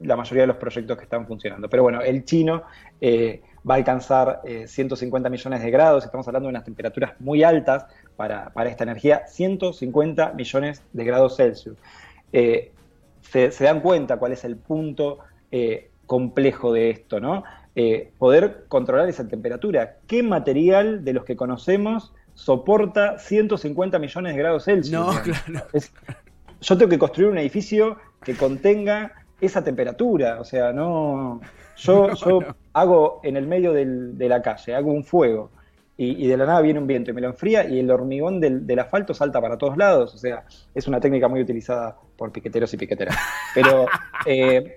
la 0.00 0.16
mayoría 0.16 0.42
de 0.42 0.48
los 0.48 0.56
proyectos 0.56 0.98
que 0.98 1.04
están 1.04 1.26
funcionando. 1.26 1.70
Pero 1.70 1.82
bueno, 1.82 2.02
el 2.02 2.24
chino 2.24 2.64
eh, 3.00 3.42
va 3.68 3.74
a 3.74 3.76
alcanzar 3.78 4.42
150 4.66 5.26
eh, 5.26 5.30
millones 5.30 5.62
de 5.62 5.70
grados, 5.70 6.04
estamos 6.04 6.26
hablando 6.28 6.48
de 6.48 6.50
unas 6.50 6.64
temperaturas 6.64 7.12
muy 7.18 7.42
altas 7.42 7.86
para, 8.16 8.52
esta 8.66 8.84
energía, 8.84 9.26
150 9.26 10.32
millones 10.34 10.82
de 10.92 11.04
grados 11.04 11.36
Celsius. 11.36 11.78
Se, 12.32 13.50
se, 13.50 13.64
dan 13.64 13.80
cuenta 13.80 14.18
cuál 14.18 14.32
es 14.32 14.44
el 14.44 14.56
punto 14.56 15.18
complejo 16.06 16.72
de 16.72 16.90
esto, 16.90 17.18
¿no? 17.18 17.42
Poder 18.18 18.64
controlar 18.68 19.08
esa 19.08 19.28
temperatura. 19.28 19.96
¿Qué 20.06 20.22
material 20.22 21.04
de 21.04 21.12
los 21.12 21.24
que 21.24 21.36
conocemos 21.36 22.12
soporta 22.36 23.18
150 23.18 23.98
millones 23.98 24.34
de 24.34 24.38
grados 24.38 24.64
Celsius. 24.64 24.92
No, 24.92 25.10
claro. 25.22 25.66
yo 26.60 26.78
tengo 26.78 26.90
que 26.90 26.98
construir 26.98 27.30
un 27.30 27.38
edificio 27.38 27.96
que 28.22 28.36
contenga 28.36 29.12
esa 29.40 29.64
temperatura. 29.64 30.40
O 30.40 30.44
sea, 30.44 30.72
no. 30.72 31.40
Yo, 31.76 32.14
yo 32.14 32.40
hago 32.74 33.20
en 33.24 33.36
el 33.36 33.46
medio 33.46 33.72
de 33.72 34.28
la 34.28 34.40
calle, 34.42 34.74
hago 34.74 34.92
un 34.92 35.02
fuego. 35.02 35.50
Y, 35.98 36.26
de 36.26 36.36
la 36.36 36.44
nada 36.44 36.60
viene 36.60 36.78
un 36.78 36.86
viento 36.86 37.10
y 37.10 37.14
me 37.14 37.22
lo 37.22 37.28
enfría 37.28 37.66
y 37.66 37.78
el 37.78 37.90
hormigón 37.90 38.38
del, 38.38 38.78
asfalto 38.78 39.14
salta 39.14 39.40
para 39.40 39.56
todos 39.56 39.78
lados. 39.78 40.14
O 40.14 40.18
sea, 40.18 40.44
es 40.74 40.86
una 40.86 41.00
técnica 41.00 41.26
muy 41.26 41.40
utilizada 41.40 41.96
por 42.18 42.30
piqueteros 42.32 42.74
y 42.74 42.76
piqueteras. 42.76 43.16
Pero, 43.54 43.86
eh, 44.26 44.76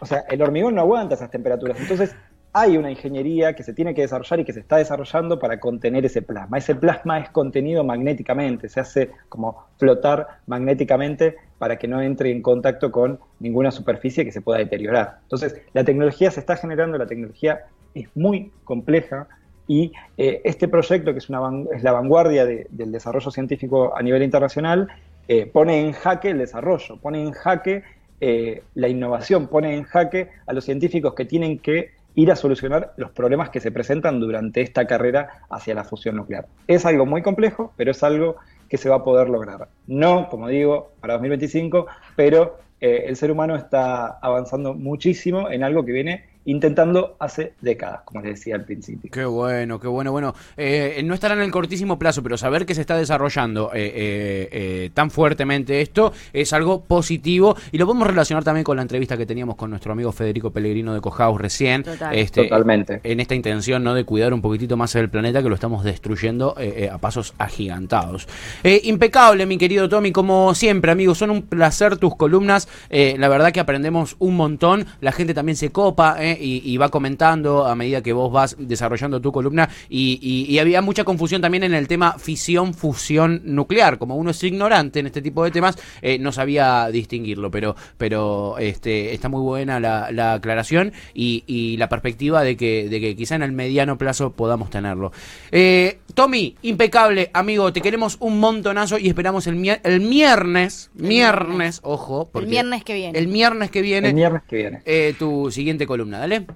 o 0.00 0.06
sea, 0.06 0.24
el 0.28 0.42
hormigón 0.42 0.74
no 0.74 0.82
aguanta 0.82 1.14
esas 1.14 1.30
temperaturas. 1.30 1.78
Entonces, 1.80 2.14
hay 2.56 2.76
una 2.76 2.88
ingeniería 2.88 3.54
que 3.54 3.64
se 3.64 3.72
tiene 3.72 3.94
que 3.94 4.02
desarrollar 4.02 4.38
y 4.38 4.44
que 4.44 4.52
se 4.52 4.60
está 4.60 4.76
desarrollando 4.76 5.40
para 5.40 5.58
contener 5.58 6.04
ese 6.04 6.22
plasma. 6.22 6.58
Ese 6.58 6.76
plasma 6.76 7.18
es 7.18 7.28
contenido 7.30 7.82
magnéticamente, 7.82 8.68
se 8.68 8.78
hace 8.78 9.10
como 9.28 9.66
flotar 9.76 10.38
magnéticamente 10.46 11.36
para 11.58 11.76
que 11.76 11.88
no 11.88 12.00
entre 12.00 12.30
en 12.30 12.42
contacto 12.42 12.92
con 12.92 13.18
ninguna 13.40 13.72
superficie 13.72 14.24
que 14.24 14.30
se 14.30 14.40
pueda 14.40 14.60
deteriorar. 14.60 15.18
Entonces, 15.22 15.60
la 15.72 15.82
tecnología 15.82 16.30
se 16.30 16.38
está 16.38 16.56
generando, 16.56 16.96
la 16.96 17.06
tecnología 17.06 17.62
es 17.92 18.08
muy 18.14 18.52
compleja 18.62 19.26
y 19.66 19.92
eh, 20.16 20.40
este 20.44 20.68
proyecto, 20.68 21.12
que 21.12 21.18
es, 21.18 21.28
una, 21.28 21.40
es 21.74 21.82
la 21.82 21.90
vanguardia 21.90 22.44
del 22.44 22.92
desarrollo 22.92 23.32
científico 23.32 23.96
a 23.96 24.02
nivel 24.02 24.22
internacional, 24.22 24.88
eh, 25.26 25.46
pone 25.46 25.80
en 25.80 25.92
jaque 25.92 26.30
el 26.30 26.38
desarrollo, 26.38 26.98
pone 26.98 27.20
en 27.20 27.32
jaque 27.32 27.82
eh, 28.26 28.62
la 28.74 28.88
innovación, 28.88 29.48
pone 29.48 29.76
en 29.76 29.82
jaque 29.82 30.30
a 30.46 30.54
los 30.54 30.64
científicos 30.64 31.12
que 31.12 31.26
tienen 31.26 31.58
que 31.58 31.90
ir 32.14 32.32
a 32.32 32.36
solucionar 32.36 32.94
los 32.96 33.10
problemas 33.10 33.50
que 33.50 33.60
se 33.60 33.70
presentan 33.70 34.18
durante 34.18 34.62
esta 34.62 34.86
carrera 34.86 35.42
hacia 35.50 35.74
la 35.74 35.84
fusión 35.84 36.16
nuclear. 36.16 36.46
Es 36.66 36.86
algo 36.86 37.04
muy 37.04 37.20
complejo, 37.20 37.74
pero 37.76 37.90
es 37.90 38.02
algo 38.02 38.36
que 38.70 38.78
se 38.78 38.88
va 38.88 38.96
a 38.96 39.04
poder 39.04 39.28
lograr. 39.28 39.68
No, 39.86 40.30
como 40.30 40.48
digo, 40.48 40.92
para 41.02 41.14
2025, 41.14 41.86
pero 42.16 42.60
eh, 42.80 43.04
el 43.08 43.16
ser 43.16 43.30
humano 43.30 43.56
está 43.56 44.18
avanzando 44.22 44.72
muchísimo 44.72 45.50
en 45.50 45.62
algo 45.62 45.84
que 45.84 45.92
viene 45.92 46.24
intentando 46.46 47.16
hace 47.18 47.54
décadas, 47.60 48.00
como 48.04 48.20
les 48.20 48.34
decía 48.34 48.56
al 48.56 48.64
principio. 48.64 49.10
Qué 49.10 49.24
bueno, 49.24 49.80
qué 49.80 49.88
bueno. 49.88 50.12
Bueno, 50.12 50.34
eh, 50.56 51.00
no 51.04 51.14
estará 51.14 51.34
en 51.34 51.40
el 51.40 51.50
cortísimo 51.50 51.98
plazo, 51.98 52.22
pero 52.22 52.36
saber 52.36 52.66
que 52.66 52.74
se 52.74 52.82
está 52.82 52.96
desarrollando 52.96 53.70
eh, 53.74 54.48
eh, 54.52 54.90
tan 54.92 55.10
fuertemente 55.10 55.80
esto 55.80 56.12
es 56.32 56.52
algo 56.52 56.82
positivo 56.84 57.56
y 57.72 57.78
lo 57.78 57.86
podemos 57.86 58.06
relacionar 58.06 58.44
también 58.44 58.64
con 58.64 58.76
la 58.76 58.82
entrevista 58.82 59.16
que 59.16 59.26
teníamos 59.26 59.56
con 59.56 59.70
nuestro 59.70 59.92
amigo 59.92 60.12
Federico 60.12 60.50
Pellegrino 60.50 60.94
de 60.94 61.00
Cojaus 61.00 61.40
recién. 61.40 61.84
Este, 62.12 62.44
Totalmente. 62.44 63.00
En 63.02 63.20
esta 63.20 63.34
intención 63.34 63.82
¿no? 63.82 63.94
de 63.94 64.04
cuidar 64.04 64.34
un 64.34 64.42
poquitito 64.42 64.76
más 64.76 64.94
el 64.94 65.08
planeta 65.08 65.42
que 65.42 65.48
lo 65.48 65.54
estamos 65.54 65.84
destruyendo 65.84 66.54
a 66.92 66.98
pasos 66.98 67.34
agigantados. 67.38 68.28
impecable, 68.82 69.46
mi 69.46 69.58
querido 69.58 69.88
Tommy, 69.88 70.12
como 70.12 70.54
siempre, 70.54 70.92
amigos, 70.92 71.18
son 71.18 71.30
un 71.30 71.42
placer 71.42 71.96
tus 71.96 72.16
columnas. 72.16 72.68
la 72.90 73.28
verdad 73.28 73.52
que 73.52 73.60
aprendemos 73.60 74.16
un 74.18 74.36
montón. 74.36 74.86
La 75.00 75.12
gente 75.12 75.34
también 75.34 75.56
se 75.56 75.70
copa. 75.70 76.16
¿eh? 76.18 76.33
Y, 76.40 76.74
va 76.76 76.88
comentando 76.88 77.66
a 77.66 77.74
medida 77.74 78.02
que 78.02 78.12
vos 78.12 78.32
vas 78.32 78.56
desarrollando 78.58 79.20
tu 79.20 79.32
columna 79.32 79.68
y, 79.88 80.58
había 80.58 80.80
mucha 80.82 81.04
confusión 81.04 81.42
también 81.42 81.64
en 81.64 81.74
el 81.74 81.88
tema 81.88 82.18
fisión-fusión 82.18 83.42
nuclear. 83.44 83.98
Como 83.98 84.16
uno 84.16 84.30
es 84.30 84.42
ignorante 84.42 85.00
en 85.00 85.06
este 85.06 85.20
tipo 85.20 85.44
de 85.44 85.50
temas, 85.50 85.76
eh, 86.00 86.18
no 86.18 86.32
sabía 86.32 86.88
distinguirlo, 86.90 87.50
pero, 87.50 87.76
pero 87.98 88.56
este, 88.58 89.12
está 89.12 89.28
muy 89.28 89.42
buena 89.42 89.80
la, 89.80 90.34
aclaración 90.34 90.92
y, 91.12 91.76
la 91.78 91.88
perspectiva 91.88 92.42
de 92.42 92.56
que, 92.56 92.88
de 92.88 93.00
que 93.00 93.16
quizá 93.16 93.34
en 93.34 93.42
el 93.42 93.52
mediano 93.52 93.98
plazo 93.98 94.32
podamos 94.32 94.70
tenerlo. 94.70 95.12
Eh, 95.50 95.98
Tommy, 96.14 96.56
impecable, 96.62 97.30
amigo, 97.32 97.72
te 97.72 97.80
queremos 97.80 98.16
un 98.20 98.38
montonazo 98.38 98.98
y 98.98 99.08
esperamos 99.08 99.46
el, 99.46 99.78
el 99.82 100.00
viernes, 100.00 100.90
viernes, 100.94 101.80
ojo, 101.82 102.30
el 102.34 102.46
viernes 102.46 102.84
que 102.84 102.94
viene. 102.94 103.18
El 103.18 103.26
viernes 103.26 103.70
que 103.70 103.82
viene. 103.82 104.08
El 104.08 104.14
viernes 104.14 104.42
que 104.48 104.56
viene. 104.56 104.82
tu 105.18 105.50
siguiente 105.50 105.86
columna 105.86 106.23
dale. 106.28 106.46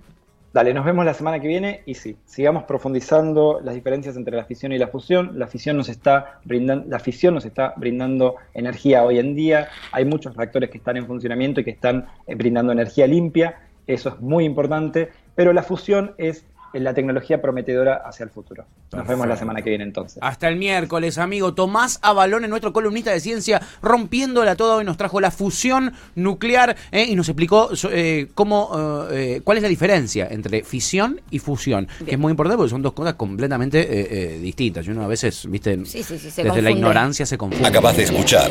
Dale, 0.50 0.72
nos 0.72 0.84
vemos 0.84 1.04
la 1.04 1.12
semana 1.12 1.38
que 1.40 1.46
viene 1.46 1.82
y 1.84 1.94
sí, 1.94 2.16
sigamos 2.24 2.64
profundizando 2.64 3.60
las 3.62 3.74
diferencias 3.74 4.16
entre 4.16 4.34
la 4.34 4.44
fisión 4.44 4.72
y 4.72 4.78
la 4.78 4.88
fusión. 4.88 5.38
La 5.38 5.46
fisión 5.46 5.76
nos 5.76 5.90
está 5.90 6.40
brindando, 6.44 6.86
la 6.88 6.98
fisión 6.98 7.34
nos 7.34 7.44
está 7.44 7.74
brindando 7.76 8.36
energía 8.54 9.04
hoy 9.04 9.18
en 9.18 9.34
día. 9.34 9.68
Hay 9.92 10.06
muchos 10.06 10.34
reactores 10.34 10.70
que 10.70 10.78
están 10.78 10.96
en 10.96 11.06
funcionamiento 11.06 11.60
y 11.60 11.64
que 11.64 11.70
están 11.72 12.06
eh, 12.26 12.34
brindando 12.34 12.72
energía 12.72 13.06
limpia. 13.06 13.60
Eso 13.86 14.08
es 14.08 14.20
muy 14.20 14.46
importante. 14.46 15.10
Pero 15.34 15.52
la 15.52 15.62
fusión 15.62 16.14
es 16.16 16.46
la 16.72 16.94
tecnología 16.94 17.40
prometedora 17.40 18.02
hacia 18.04 18.24
el 18.24 18.30
futuro. 18.30 18.64
Nos 18.92 19.06
vemos 19.06 19.26
la 19.26 19.36
semana 19.36 19.62
que 19.62 19.70
viene 19.70 19.84
entonces. 19.84 20.18
Hasta 20.20 20.48
el 20.48 20.56
miércoles, 20.56 21.18
amigo. 21.18 21.54
Tomás 21.54 21.98
Avalón, 22.02 22.48
nuestro 22.48 22.72
columnista 22.72 23.10
de 23.10 23.20
ciencia, 23.20 23.60
rompiéndola 23.82 24.56
toda 24.56 24.76
hoy 24.76 24.84
nos 24.84 24.96
trajo 24.96 25.20
la 25.20 25.30
fusión 25.30 25.92
nuclear 26.14 26.76
eh, 26.90 27.04
y 27.04 27.14
nos 27.14 27.28
explicó 27.28 27.70
eh, 27.90 28.28
cómo, 28.34 29.06
eh, 29.10 29.40
cuál 29.44 29.58
es 29.58 29.62
la 29.62 29.68
diferencia 29.68 30.28
entre 30.30 30.62
fisión 30.62 31.20
y 31.30 31.38
fusión, 31.38 31.88
que 32.04 32.12
es 32.12 32.18
muy 32.18 32.30
importante 32.30 32.56
porque 32.56 32.70
son 32.70 32.82
dos 32.82 32.92
cosas 32.92 33.14
completamente 33.14 34.38
distintas. 34.40 34.86
Y 34.86 34.90
uno 34.90 35.04
a 35.04 35.08
veces, 35.08 35.48
viste, 35.48 35.76
desde 35.76 36.62
la 36.62 36.70
ignorancia 36.70 37.26
se 37.26 37.36
confunde. 37.38 37.66
Acabas 37.66 37.96
de 37.96 38.04
escuchar 38.04 38.50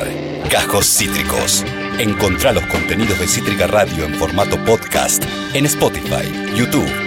Cajos 0.50 0.86
Cítricos. 0.86 1.66
Encontrá 2.00 2.54
los 2.54 2.66
contenidos 2.68 3.20
de 3.20 3.28
Cítrica 3.28 3.68
Radio 3.68 4.06
en 4.06 4.14
formato 4.16 4.58
podcast 4.66 5.24
en 5.54 5.66
Spotify, 5.66 6.32
YouTube 6.56 7.07